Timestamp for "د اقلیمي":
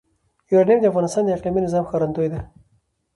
1.25-1.61